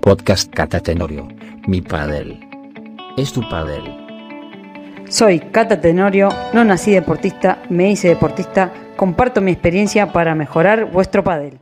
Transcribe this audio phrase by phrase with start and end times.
[0.00, 1.28] Podcast Cata Tenorio.
[1.66, 2.40] Mi padel.
[3.18, 3.82] Es tu padel.
[5.08, 11.22] Soy Cata Tenorio, no nací deportista, me hice deportista, comparto mi experiencia para mejorar vuestro
[11.22, 11.58] padel.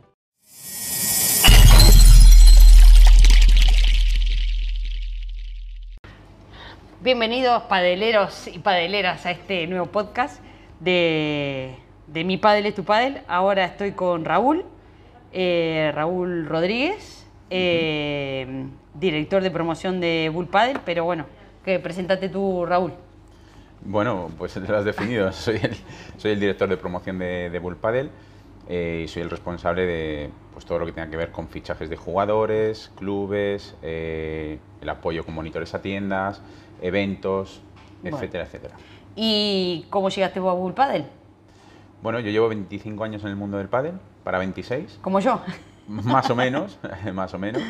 [7.01, 10.41] Bienvenidos padeleros y padeleras a este nuevo podcast
[10.79, 11.75] de,
[12.07, 13.21] de Mi Padel es tu Padel.
[13.27, 14.65] Ahora estoy con Raúl,
[15.31, 21.25] eh, Raúl Rodríguez, eh, director de promoción de Bull Padel, pero bueno,
[21.63, 22.93] que presentate tú, Raúl.
[23.81, 25.31] Bueno, pues lo has definido.
[25.33, 25.75] Soy el,
[26.17, 28.09] soy el director de promoción de, de Bull Padel
[28.67, 31.89] eh, y soy el responsable de pues, todo lo que tenga que ver con fichajes
[31.89, 36.41] de jugadores, clubes, eh, el apoyo con monitores a tiendas,
[36.81, 37.61] eventos,
[38.01, 38.17] Bueno.
[38.17, 38.75] etcétera, etcétera.
[39.15, 41.05] ¿Y cómo llegaste vos a Bull Padel?
[42.01, 43.93] Bueno, yo llevo 25 años en el mundo del pádel,
[44.23, 45.41] para 26, Como yo.
[45.89, 46.79] Más o menos,
[47.13, 47.61] más o menos.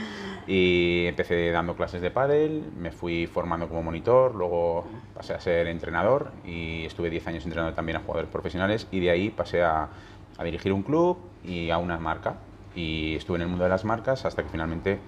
[0.48, 5.68] Y empecé dando clases de pádel, me fui formando como monitor, luego pasé a ser
[5.68, 9.90] entrenador y estuve 10 años entrenando también a jugadores profesionales y de ahí pasé a,
[10.38, 12.36] a dirigir un club y a una marca.
[12.76, 15.00] Y estuve en el mundo de las marcas hasta que finalmente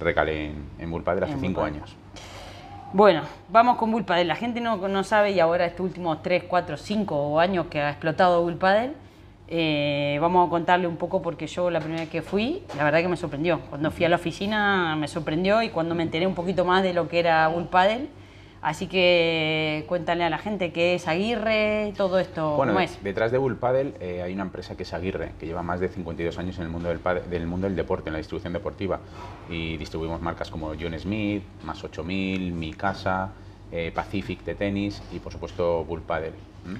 [0.00, 1.74] recalé en, en Bull Padel hace En Bull 5 Padel.
[1.74, 1.96] años.
[2.92, 4.28] Bueno, vamos con Bull Padel.
[4.28, 7.90] La gente no, no sabe y ahora estos últimos 3, 4, 5 años que ha
[7.90, 8.94] explotado Bull Padel,
[9.50, 13.00] eh, vamos a contarle un poco porque yo la primera vez que fui, la verdad
[13.00, 13.60] que me sorprendió.
[13.70, 16.92] Cuando fui a la oficina me sorprendió y cuando me enteré un poquito más de
[16.92, 18.08] lo que era Bull Padel,
[18.60, 23.02] así que cuéntale a la gente qué es Aguirre, todo esto, Bueno, ¿cómo es?
[23.02, 25.88] detrás de Bull Padel eh, hay una empresa que es Aguirre, que lleva más de
[25.88, 29.00] 52 años en el mundo del, del mundo del deporte, en la distribución deportiva.
[29.48, 33.30] Y distribuimos marcas como John Smith, Más 8000, Mi Casa,
[33.72, 36.32] eh, Pacific de tenis y por supuesto Bull Padel.
[36.66, 36.78] ¿m?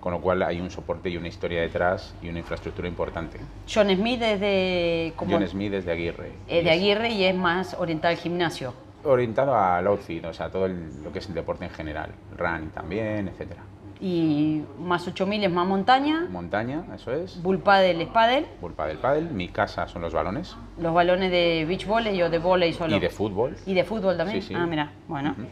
[0.00, 3.38] Con lo cual hay un soporte y una historia detrás y una infraestructura importante.
[3.72, 6.32] John Smith es de, como, John Smith es de Aguirre.
[6.48, 8.74] eh, y de es Aguirre y es más orientado al gimnasio.
[9.04, 12.10] Orientado al outfit, o sea, todo el- lo que es el deporte en general.
[12.36, 13.62] Running también, etcétera.
[14.00, 17.42] Y más 8000 es más montaña, Montaña, eso es.
[17.42, 18.46] Bull Padel es Padel.
[18.60, 19.30] Bull Padel Padel.
[19.30, 20.54] Mi Casa son los balones.
[20.78, 22.94] Los balones de beach volley o de volley solo.
[22.96, 23.56] Y de fútbol.
[23.66, 24.40] ¿Y de fútbol también?
[24.40, 24.54] Sí, sí.
[24.56, 25.32] Ah, mira, bueno.
[25.32, 25.48] Ujú.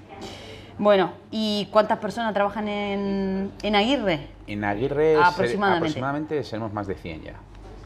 [0.78, 4.28] Bueno, ¿y cuántas personas trabajan en, en Aguirre?
[4.47, 6.44] En Aguirre ser- Aproximadamente.
[6.44, 7.32] seremos más de 100 ya.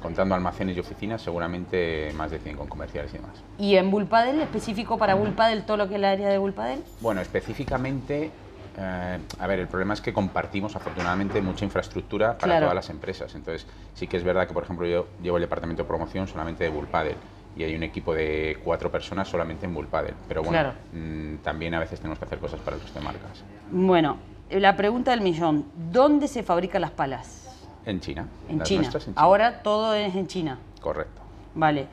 [0.02, 3.32] Contando almacenes y oficinas, seguramente más de 100 con comerciales y demás.
[3.58, 6.38] ¿Y en Bull Padel, específico para Bull Padel, todo lo que es el área de
[6.38, 6.82] Bull Padel?
[7.00, 8.30] Bueno, específicamente,
[8.78, 12.60] eh, a ver, el problema es que compartimos afortunadamente mucha infraestructura para Claro.
[12.66, 13.34] todas las empresas.
[13.34, 16.64] Entonces, sí que es verdad que, por ejemplo, yo llevo el departamento de promoción solamente
[16.64, 17.16] de Bull Padel
[17.56, 20.14] y hay un equipo de cuatro personas solamente en Bull Padel.
[20.28, 20.72] Pero bueno, Claro.
[20.92, 23.42] mm, también a veces tenemos que hacer cosas para el resto de marcas.
[23.70, 24.16] Bueno,
[24.50, 27.36] la pregunta del millón, ¿dónde se fabrican las palas?
[27.84, 28.26] En China.
[28.48, 28.80] En las China.
[28.82, 29.22] nuestras en China.
[29.22, 30.58] Ahora todo es en China.
[30.80, 31.20] Correcto.
[31.54, 31.86] Vale.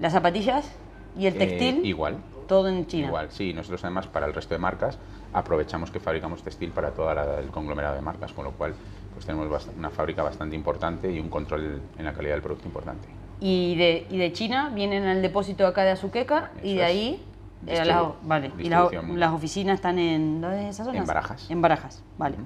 [0.00, 0.70] ¿Las zapatillas
[1.18, 1.84] y el Eh, textil?
[1.86, 2.16] igual.
[2.46, 3.08] Todo en China.
[3.08, 3.52] Igual, sí.
[3.52, 4.98] Nosotros además para el resto de marcas
[5.32, 8.74] aprovechamos que fabricamos textil para todo el conglomerado de marcas, con lo cual
[9.12, 13.08] pues tenemos una fábrica bastante importante y un control en la calidad del producto importante.
[13.40, 17.24] Y de, y de China vienen al depósito acá de Azuqueca y de ahí
[17.66, 18.50] eh, las, vale.
[18.58, 20.98] Y las, las oficinas están en ¿dónde es esa zona?
[20.98, 21.50] En Barajas.
[21.50, 22.36] En Barajas, vale.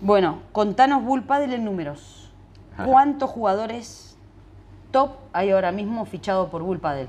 [0.00, 2.30] Bueno, contanos Bull en números.
[2.84, 4.16] ¿Cuántos jugadores
[4.90, 7.08] top hay ahora mismo fichado por Bull Padel?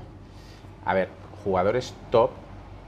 [0.84, 1.08] A ver,
[1.44, 2.30] jugadores top,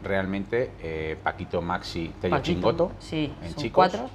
[0.03, 4.11] realmente eh, Paquito Maxi, Tello Paquito, Chingoto, sí, en son chicos, cuatro.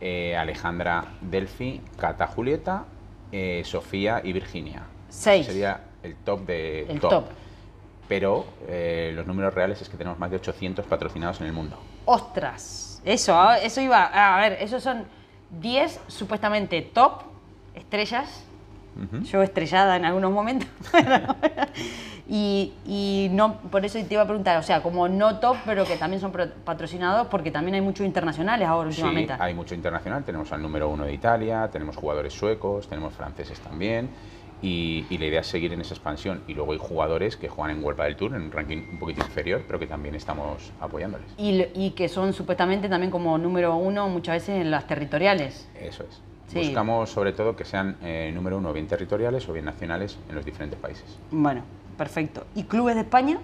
[0.00, 2.84] eh, Alejandra Delphi, Cata Julieta,
[3.30, 4.84] eh, Sofía y Virginia.
[5.08, 5.46] Seis.
[5.46, 7.24] Sería el top de El top.
[8.08, 11.78] Pero eh, los números reales es que tenemos más de 800 patrocinados en el mundo.
[12.06, 13.02] ¡Ostras!
[13.04, 14.04] Eso, ah, eso iba.
[14.04, 15.04] A ver, esos son
[15.50, 17.22] 10 supuestamente top,
[17.74, 18.44] estrellas.
[19.24, 20.68] Yo estrellada en algunos momentos.
[22.28, 25.84] y, y no, por eso te iba a preguntar, o sea, como no top, pero
[25.84, 26.32] que también son
[26.64, 29.34] patrocinados, porque también hay muchos internacionales ahora Sí, últimamente.
[29.38, 30.24] hay mucho internacional.
[30.24, 34.10] Tenemos al número uno de Italia, tenemos jugadores suecos, tenemos franceses también.
[34.60, 36.42] Y, y la idea es seguir en esa expansión.
[36.48, 39.24] Y luego hay jugadores que juegan en World del Tour, en un ranking un poquito
[39.24, 41.28] inferior, pero que también estamos apoyándoles.
[41.36, 45.68] Y, que son supuestamente también como número uno muchas veces en las territoriales.
[45.80, 46.20] Eso es.
[46.48, 46.60] Sí.
[46.60, 50.44] Buscamos sobre todo que sean eh, número uno bien territoriales o bien nacionales en los
[50.44, 51.04] diferentes países.
[51.30, 51.62] Bueno,
[51.96, 52.46] perfecto.
[52.54, 53.38] ¿Y clubes de España?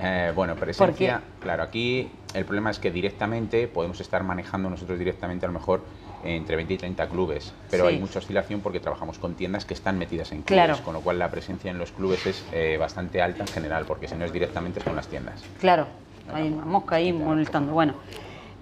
[0.00, 5.44] Eh, bueno, presencia, claro, aquí el problema es que directamente podemos estar manejando nosotros directamente
[5.44, 5.82] a lo mejor
[6.24, 7.94] entre 20 y 30 clubes, pero Sí.
[7.94, 10.82] hay mucha oscilación porque trabajamos con tiendas que están metidas en clubes, Claro.
[10.84, 14.08] con lo cual la presencia en los clubes es eh, bastante alta en general, porque
[14.08, 15.42] si no es directamente son las tiendas.
[15.60, 15.86] Claro,
[16.32, 17.72] hay una mosca ahí molestando.
[17.72, 17.94] Bueno.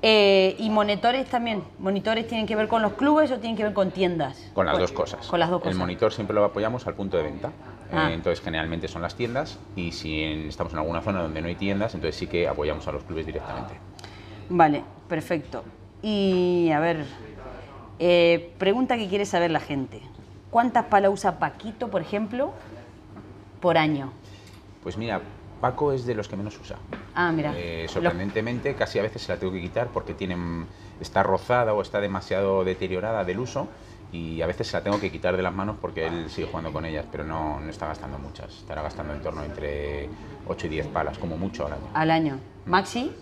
[0.03, 1.65] Eh, y monitores también.
[1.79, 4.51] ¿Monitores tienen que ver con los clubes o tienen que ver con tiendas?
[4.53, 5.27] Con las dos cosas.
[5.27, 5.73] Con las dos cosas.
[5.73, 7.51] El monitor siempre lo apoyamos al punto de venta.
[7.91, 8.11] Ah.
[8.11, 11.49] Eh, entonces, generalmente son las tiendas y si en- estamos en alguna zona donde no
[11.49, 13.75] hay tiendas, entonces sí que apoyamos a los clubes directamente.
[14.51, 15.65] Vale, perfecto.
[16.03, 17.05] Y a ver,
[17.99, 20.03] eh, pregunta que quiere saber la gente.
[20.51, 22.53] ¿Cuántas palas usa Paquito, por ejemplo,
[23.61, 24.13] por año?
[24.83, 25.21] Pues mira,
[25.61, 26.77] Paco es de los que menos usa.
[27.15, 27.53] Ah, mira.
[27.57, 30.67] Eh, sorprendentemente, casi a veces se la tengo que quitar porque tienen,
[31.01, 33.69] está rozada o está demasiado deteriorada del uso
[34.13, 36.73] y a veces se la tengo que quitar de las manos porque él sigue jugando
[36.73, 38.55] con ellas, pero no, no está gastando muchas.
[38.59, 40.09] Estará gastando en torno entre
[40.47, 41.89] 8 y 10 palas, como mucho al año.
[41.95, 42.39] Al año.
[42.67, 43.13] Maxi,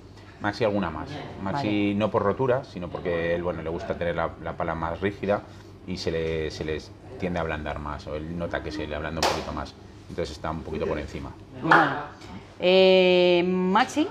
[0.44, 1.08] Maxi alguna más.
[1.42, 1.94] Maxi Vale.
[1.94, 5.40] no por rotura, sino porque él bueno, le gusta tener la, la pala más rígida
[5.86, 8.94] y se le, se les tiende a ablandar más, o él nota que se le
[8.94, 9.72] ablanda un poquito más.
[10.10, 11.30] Entonces está un poquito por encima.
[11.62, 11.92] bueno.
[12.60, 14.06] Eh, Maxi,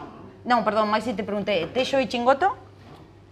[0.45, 2.57] no, perdón, Maxi te pregunté, ¿Tello y Chingoto?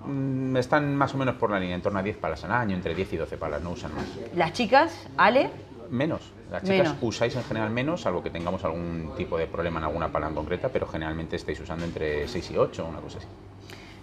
[0.06, 2.75] Mm, Están más o menos por la línea, en torno a 10 palas al año,
[2.75, 4.06] entre 10 y 12 palas, no usan más.
[4.36, 5.50] Las chicas, Ale,
[5.89, 6.21] Menos.
[6.51, 6.98] Las chicas Menos.
[7.01, 10.36] usáis en general menos, salvo que tengamos algún tipo de problema en alguna pala en
[10.36, 13.27] concreta, pero generalmente estáis usando entre 6 y 8, una cosa así.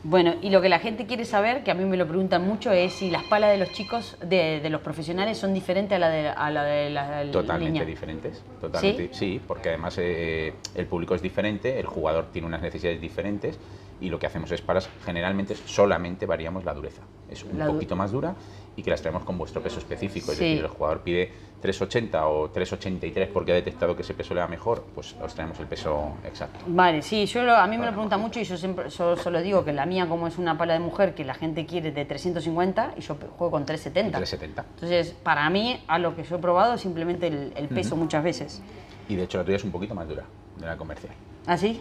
[0.05, 2.71] Bueno, y lo que la gente quiere saber, que a mí me lo preguntan mucho,
[2.73, 6.09] es si las palas de los chicos, de, de los profesionales, son diferentes a la
[6.09, 8.43] de, a la, de Totalmente diferentes.
[8.61, 9.41] Totalmente, ¿Sí?
[9.47, 13.59] porque además eh, el público es diferente, el jugador tiene unas necesidades diferentes
[14.01, 17.03] y lo que hacemos es palas, generalmente solamente variamos la dureza.
[17.29, 18.35] Es un La poquito más dura
[18.77, 20.31] y que las traemos con vuestro peso específico.
[20.33, 20.45] Es Sí.
[20.45, 24.47] decir, el jugador pide 3,80 o 3,83 porque ha detectado que ese peso le va
[24.47, 26.61] mejor, pues os traemos el peso exacto.
[26.69, 29.43] Vale, sí, yo lo- a mí me lo preguntan mucho y yo siempre yo solo
[29.43, 32.05] digo que la mía, como es una pala de mujer que la gente quiere de
[32.05, 34.19] 350 y yo juego con 370.
[34.21, 34.65] 3,70.
[34.75, 38.63] Entonces, para mí, a lo que yo he probado, simplemente el, el peso muchas veces.
[39.09, 40.25] Y de hecho la tuya es un poquito más dura
[40.57, 41.13] de la comercial.
[41.47, 41.81] ¿Ah, sí?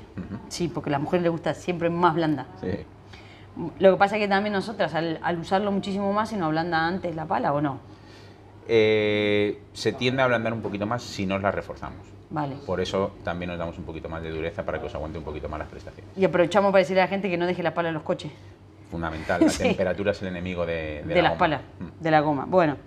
[0.50, 2.46] Sí, porque a la mujer le gusta siempre más blanda.
[2.62, 2.68] Sí.
[3.80, 6.86] Lo que pasa es que también nosotras, al, al usarlo muchísimo más, se nos ablanda
[6.88, 7.80] antes la pala, ¿o no?
[8.68, 12.06] Eh, se tiende a ablandar un poquito más si nos la reforzamos.
[12.30, 12.56] Vale.
[12.66, 15.24] Por eso también nos damos un poquito más de dureza para que os aguante un
[15.24, 16.12] poquito más las prestaciones.
[16.18, 18.32] Y aprovechamos para decirle a la gente que no deje la pala en los coches.
[18.92, 19.64] Fundamental, la Sí.
[19.64, 21.38] temperatura es el enemigo de, De, la las goma.
[21.40, 22.04] palas, Mm.
[22.04, 22.46] de la goma.
[22.48, 22.78] Bueno,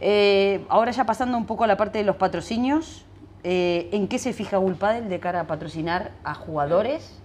[0.00, 3.04] eh, ahora ya pasando un poco a la parte de los patrocinios,
[3.44, 7.18] eh, ¿en qué se fija Bullpadel de cara a patrocinar a jugadores?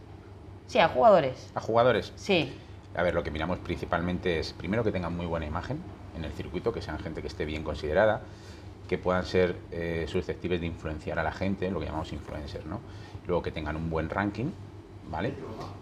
[0.67, 1.51] Sí, a jugadores.
[1.53, 2.53] A jugadores, Sí,
[2.95, 5.79] a ver, lo que miramos principalmente es, primero, que tengan muy buena imagen
[6.15, 8.21] en el circuito, que sean gente que esté bien considerada,
[8.87, 12.79] que puedan ser eh, susceptibles de influenciar a la gente, lo que llamamos influencers, ¿no?
[13.27, 14.51] Luego que tengan un buen ranking,
[15.09, 15.33] ¿vale?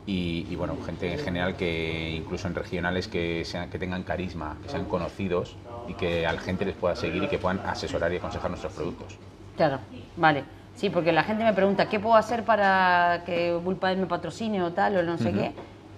[0.08, 4.58] Y, y, bueno, gente en general que incluso en regionales que, sean, que tengan carisma,
[4.64, 5.56] que sean conocidos
[5.88, 8.74] y que a la gente les pueda seguir y que puedan asesorar y aconsejar nuestros
[8.74, 9.20] productos.
[9.56, 9.80] Claro,
[10.16, 10.44] vale.
[10.76, 14.72] Sí, porque la gente me pregunta, ¿qué puedo hacer para que Bullpadel me patrocine o
[14.74, 15.52] tal, o no sé qué?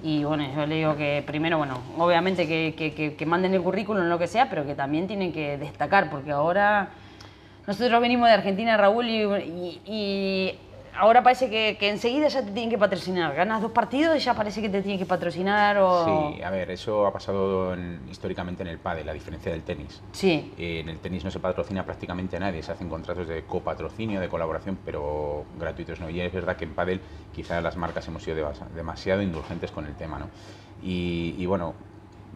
[0.03, 3.61] Y bueno, yo le digo que primero, bueno, obviamente que, que- que- que manden el
[3.61, 6.89] currículum, lo que sea, pero que también tienen que destacar, porque ahora
[7.65, 10.59] nosotros venimos de Argentina, Raúl, y, y- y
[10.97, 13.33] ahora parece que, que enseguida ya te tienen que patrocinar.
[13.35, 16.05] Ganas dos partidos y ya parece que te tienen que patrocinar o...
[16.35, 20.01] Sí, a ver, eso ha pasado en- históricamente en el pádel, la diferencia del tenis.
[20.11, 23.43] Sí, Eh, En el tenis no se patrocina prácticamente a nadie, se hacen contratos de
[23.43, 26.09] copatrocinio, de colaboración, pero gratuitos no.
[26.09, 27.01] Y es verdad que en pádel
[27.33, 30.29] quizás las marcas hemos sido demasi- demasiado indulgentes con el tema, ¿no?
[30.81, 31.73] Y, y bueno,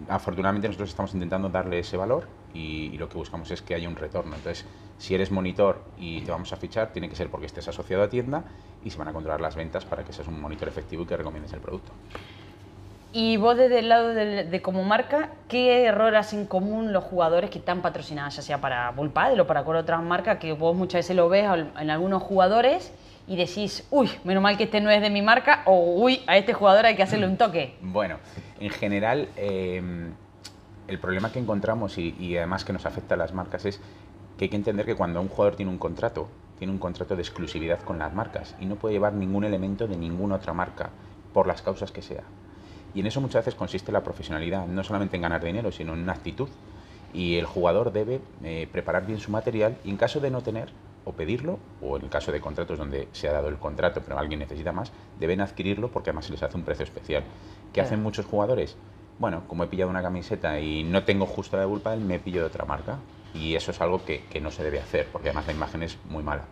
[0.07, 3.87] afortunadamente nosotros estamos intentando darle ese valor y, y lo que buscamos es que haya
[3.87, 4.35] un retorno.
[4.35, 4.65] Entonces,
[4.97, 8.09] si eres monitor y te vamos a fichar, tiene que ser porque estés asociado a
[8.09, 8.43] tienda
[8.83, 11.15] y se van a controlar las ventas para que seas un monitor efectivo y que
[11.17, 11.93] recomiendes el producto.
[13.11, 17.49] Y vos desde el lado del- de, como marca, ¿qué error hacen común los jugadores
[17.49, 20.99] que están patrocinados, ya sea para Bullpadel o para cualquier otra marca, que vos muchas
[20.99, 21.45] veces lo ves
[21.79, 22.93] en algunos jugadores
[23.25, 26.37] y decís, uy, menos mal que este no es de mi marca, o uy, a
[26.37, 27.75] este jugador hay que hacerle un toque?
[27.81, 28.17] Bueno,
[28.59, 30.11] en general, eh,
[30.89, 33.79] el problema que encontramos y, y además que nos afecta a las marcas es
[34.37, 36.27] que hay que entender que cuando un jugador tiene un contrato,
[36.57, 39.97] tiene un contrato de exclusividad con las marcas y no puede llevar ningún elemento de
[39.97, 40.89] ninguna otra marca,
[41.33, 42.23] por las causas que sea.
[42.93, 45.99] Y en eso muchas veces consiste la profesionalidad, no solamente en ganar dinero, sino en
[45.99, 46.49] una actitud.
[47.13, 50.69] Y el jugador debe eh, preparar bien su material y en caso de no tener,
[51.05, 54.19] o pedirlo, o en el caso de contratos donde se ha dado el contrato pero
[54.19, 57.23] alguien necesita más, deben adquirirlo porque además se les hace un precio especial.
[57.73, 58.75] ¿Qué hacen muchos jugadores?
[59.19, 62.39] Bueno, como he pillado una camiseta y no tengo justo la de Bullpadel, me pillo
[62.39, 62.97] de otra marca.
[63.33, 65.97] Y eso es algo que, que no se debe hacer, porque además la imagen es
[66.05, 66.45] muy mala.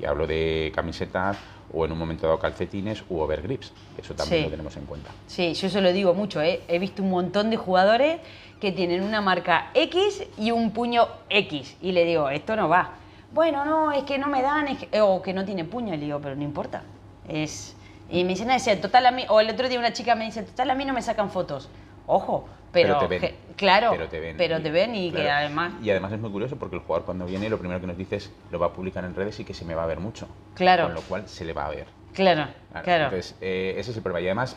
[0.00, 1.36] Y hablo de camisetas
[1.72, 3.72] o en un momento dado calcetines u overgrips.
[3.98, 4.44] Eso también Sí.
[4.44, 5.10] lo tenemos en cuenta.
[5.26, 6.62] Sí, yo se lo digo mucho, ¿eh?
[6.68, 8.20] he visto un montón de jugadores
[8.60, 11.76] que tienen una marca X y un puño X.
[11.82, 12.90] Y le digo, esto no va.
[13.32, 15.90] Bueno, no, es que no me dan, es que- o que no tiene puño.
[15.90, 16.84] Le digo, pero no importa.
[17.28, 17.74] Es...
[18.10, 20.24] Y me dicen, "Ah, ese, total a mí, o el otro día una chica me
[20.26, 21.68] dice, total a mí no me sacan fotos.
[22.06, 23.34] Ojo, pero, Pero te ven.
[23.56, 24.36] claro, pero te ven.
[24.38, 27.26] pero te ven y que además, Y además es muy curioso porque el jugador cuando
[27.26, 29.52] viene lo primero que nos dice es lo va a publicar en redes y que
[29.52, 30.26] se me va a ver mucho.
[30.54, 30.84] Claro.
[30.84, 31.86] Con lo cual se le va a ver.
[32.14, 34.22] claro, Claro, claro, Entonces, eh, ese es el problema.
[34.22, 34.56] Y además,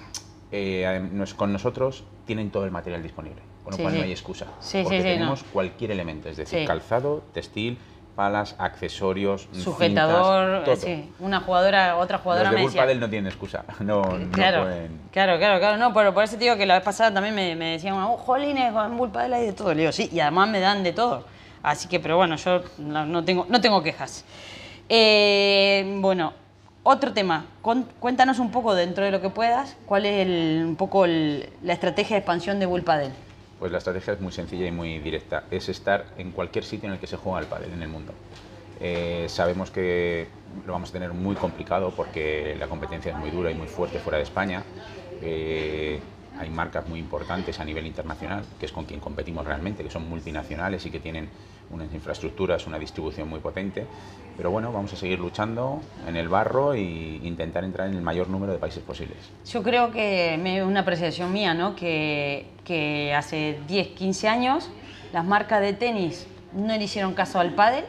[0.52, 4.00] eh, con nosotros tienen todo el material disponible, con lo Sí, cual sí.
[4.00, 4.48] no hay excusa.
[4.62, 7.78] Sí, porque tenemos cualquier elemento, es decir, calzado, textil,
[8.16, 13.28] palas, accesorios, sujetador, cintas, sí, una jugadora, otra jugadora Los de me decía, no tienen
[13.28, 13.64] excusa.
[13.82, 15.78] No, no Claro, pueden- claro, claro, claro.
[15.78, 18.18] No, pero por eso te digo que la vez pasada también me, me decían, oh,
[18.18, 19.74] jolines, en Bull Padel hay de todo.
[19.74, 21.26] Le digo, sí, y además me dan de todo.
[21.62, 24.24] Así que, pero bueno, yo no, no tengo, no tengo quejas.
[24.88, 26.34] Eh, bueno,
[26.84, 27.46] otro tema.
[28.00, 31.74] Cuéntanos un poco, dentro de lo que puedas, cuál es el- un poco el- la
[31.74, 33.12] estrategia de expansión de Bull Padel.
[33.58, 35.48] Pues la estrategia es muy sencilla y muy directa.
[35.52, 38.16] Es estar en cualquier sitio en el que se juega el pádel en el mundo.
[38.78, 40.28] Eh, sabemos que
[40.66, 44.00] lo vamos a tener muy complicado porque la competencia es muy dura y muy fuerte
[44.00, 44.66] fuera de España.
[45.22, 46.04] Eh,
[46.40, 50.08] hay marcas muy importantes a nivel internacional, que es con quien competimos realmente, que son
[50.10, 51.30] multinacionales y que tienen
[51.70, 53.86] unas infraestructuras, una distribución muy potente.
[54.38, 58.30] Pero bueno, vamos a seguir luchando en el barro e intentar entrar en el mayor
[58.30, 59.18] número de países posibles.
[59.46, 61.76] Yo creo que es una apreciación mía, ¿no?
[61.76, 64.70] Que, que hace 10, 15 años
[65.14, 67.86] las marcas de tenis no le hicieron caso al pádel.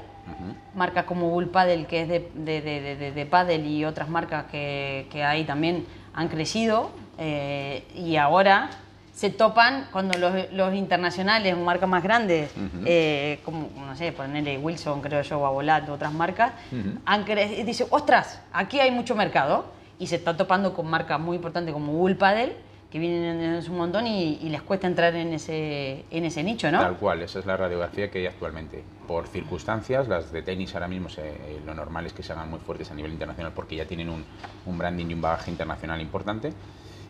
[0.75, 4.09] Marcas como Bull Paddle, que es de, de, de, de- de- de pádel, y otras
[4.09, 6.91] marcas que, que hay también han crecido.
[7.19, 8.71] Eh, y ahora
[9.13, 12.51] se topan cuando los, los internacionales, marcas más grandes,
[12.85, 16.99] eh, como, no sé, ponerle Wilson, creo yo, o Abolat, otras marcas, Ujú.
[17.07, 19.65] han cre- dice, ostras, aquí hay mucho mercado
[19.99, 22.55] y se está topando con marcas muy importantes como Bull Paddle,
[22.91, 26.71] que vienen en un montón y, y les cuesta entrar en ese, en ese nicho,
[26.71, 26.81] ¿no?
[26.81, 28.85] Tal cual, esa es la radiografía que hay actualmente.
[29.09, 32.51] Por circunstancias, las de tenis ahora mismo se- eh, lo normal es que se hagan
[32.51, 34.25] muy fuertes a nivel internacional porque ya tienen un,
[34.67, 36.53] un branding y un bagaje internacional importante.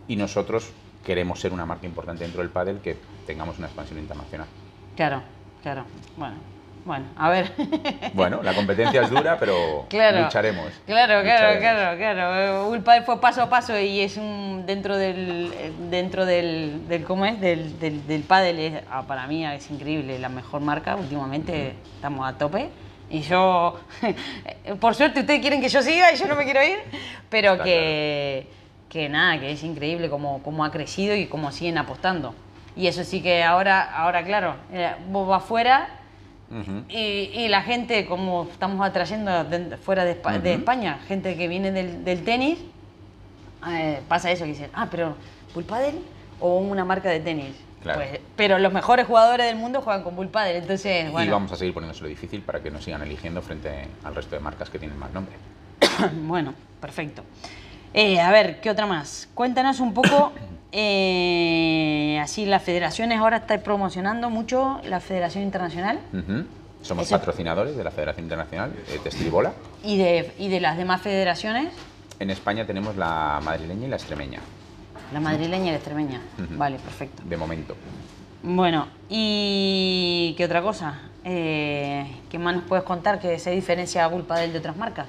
[0.08, 0.70] Y nosotros
[1.04, 2.96] queremos ser una marca importante dentro del pádel que
[3.26, 4.46] tengamos una expansión internacional.
[4.96, 5.22] Claro,
[5.62, 5.84] claro.
[6.16, 6.36] Bueno,
[6.84, 7.52] bueno, a ver.
[8.14, 10.22] Bueno, la competencia es dura, pero Claro.
[10.22, 10.72] lucharemos.
[10.86, 11.96] Claro, claro, lucharemos.
[11.96, 12.68] claro, claro.
[12.68, 15.52] Bull Paddle fue paso a paso y es un dentro del
[15.90, 17.40] dentro del, del ¿cómo es?
[17.40, 22.26] Del, del, del pádel es, ah, para mí es increíble, la mejor marca últimamente estamos
[22.28, 22.68] a tope.
[23.08, 23.78] Y yo,
[24.80, 26.78] por suerte ustedes quieren que yo siga y yo no me quiero ir,
[27.30, 28.46] pero Está que,
[28.88, 32.34] que nada, que es increíble cómo, cómo ha crecido y cómo siguen apostando.
[32.76, 35.88] Y eso sí que ahora, ahora claro, eh, vos vas afuera
[36.50, 36.84] Ujú.
[36.88, 40.12] y, y la gente, como estamos atrayendo de- fuera de.
[40.54, 42.58] España, gente que viene del, del tenis,
[43.68, 45.16] eh, pasa eso, que dicen, ah, pero
[45.54, 45.94] Bull Paddle
[46.38, 47.54] o una marca de tenis.
[47.82, 48.00] Claro.
[48.00, 51.56] Pues, pero los mejores jugadores del mundo juegan con Bull Paddle, entonces, Y vamos a
[51.56, 54.98] seguir poniéndoselo difícil para que nos sigan eligiendo frente al resto de marcas que tienen
[54.98, 55.34] más nombre.
[56.26, 57.22] bueno, perfecto.
[57.98, 59.26] Eh, a ver, ¿qué otra más?
[59.34, 60.30] Cuéntanos un poco,
[60.72, 65.98] eh, así las federaciones ahora estáis promocionando mucho la Federación Internacional.
[66.82, 69.32] Somos Eso- patrocinadores de la Federación Internacional de Textil
[69.82, 71.72] y de, y de las demás federaciones.
[72.20, 74.40] En España tenemos la madrileña y la extremeña,
[75.10, 76.20] La madrileña y la extremeña.
[76.50, 77.22] Vale, perfecto.
[77.24, 77.74] de momento.
[78.42, 80.98] Bueno, ¿y qué otra cosa?
[81.24, 85.06] Eh, ¿Qué más nos puedes contar que se diferencia a Bull Paddle de otras marcas?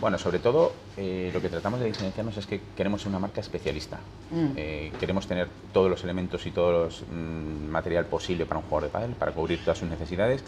[0.00, 3.40] Bueno, sobre todo eh, lo que tratamos de diferenciarnos es que queremos ser una marca
[3.40, 3.98] especialista.
[4.30, 4.46] Mm.
[4.56, 8.90] Eh, queremos tener todos los elementos y todo el material posible para un jugador de
[8.90, 10.44] pádel, para cubrir todas sus necesidades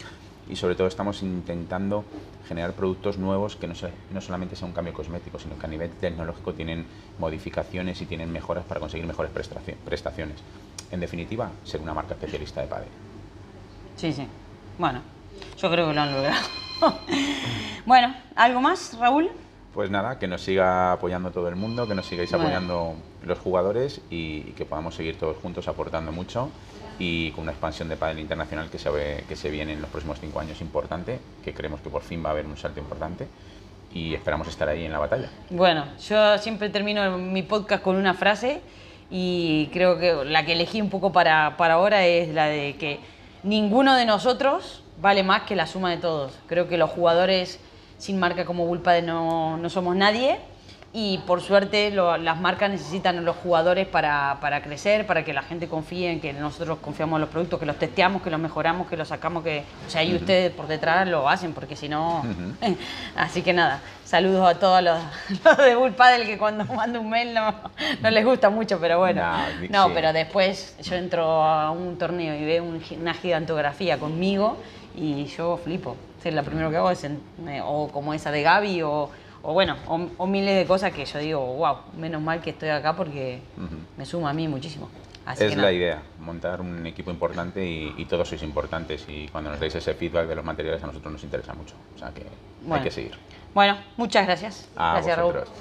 [0.47, 2.05] y sobre todo estamos intentando
[2.47, 5.69] generar productos nuevos que no, se- no solamente sea un cambio cosmético, sino que a
[5.69, 6.85] nivel tecnológico tienen
[7.19, 10.37] modificaciones y tienen mejoras para conseguir mejores prestaci- prestaciones.
[10.91, 12.89] En definitiva, ser una marca especialista de pádel.
[13.97, 14.25] Sí, sí.
[14.77, 15.01] Bueno,
[15.57, 16.41] yo creo que lo han logrado.
[17.85, 19.29] bueno, ¿algo más, Raúl?
[19.73, 24.01] Pues nada, que nos siga apoyando todo el mundo, que nos sigáis apoyando los jugadores
[24.09, 26.49] y, y que podamos seguir todos juntos aportando mucho
[26.99, 29.89] y con una expansión de pádel internacional que se, ve- que se viene en los
[29.89, 33.27] próximos cinco años importante, que creemos que por fin va a haber un salto importante
[33.93, 35.29] y esperamos estar ahí en la batalla.
[35.49, 38.59] Bueno, yo siempre termino mi podcast con una frase
[39.09, 42.99] y creo que la que elegí un poco para, para ahora es la de que
[43.43, 46.33] ninguno de nosotros vale más que la suma de todos.
[46.47, 47.59] Creo que los jugadores
[48.01, 50.39] sin marca como Bull Paddle no, no somos nadie
[50.93, 55.31] y por suerte lo- las marcas necesitan a los jugadores para, para crecer, para que
[55.33, 58.39] la gente confíe en que nosotros confiamos en los productos, que los testeamos, que los
[58.41, 61.87] mejoramos, que los sacamos, que o sea, y ustedes por detrás lo hacen porque si
[61.87, 62.23] no...
[63.15, 64.97] Así que nada, saludos a todos los,
[65.45, 67.53] los de Bull Paddle que cuando mando un mail no,
[68.01, 69.21] no les gusta mucho, pero bueno.
[69.21, 69.37] No,
[69.69, 72.65] No, pero después yo entro a un torneo y veo
[72.99, 74.57] una gigantografía conmigo
[74.95, 75.95] y yo flipo.
[76.21, 77.21] Sea, lo primero que hago es, en-
[77.63, 79.09] o como esa de Gaby, o,
[79.41, 82.69] o bueno, o, o miles de cosas que yo digo, wow, menos mal que estoy
[82.69, 83.39] acá porque
[83.97, 84.89] me suma a mí muchísimo.
[85.25, 89.27] Así es que la idea, montar un equipo importante y, y todos sois importantes y
[89.27, 91.75] cuando nos deis ese feedback de los materiales a nosotros nos interesa mucho.
[91.95, 92.25] O sea que
[92.71, 93.15] hay que seguir.
[93.53, 94.67] Bueno, muchas gracias.
[94.75, 95.33] A gracias, Raúl.
[95.33, 95.57] vosotros.